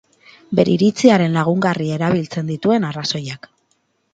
[0.59, 3.51] Bere iritziaren lagungarri erabiltzen dituen arrazoiak.